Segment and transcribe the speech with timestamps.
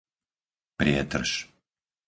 [0.77, 1.29] Prietrž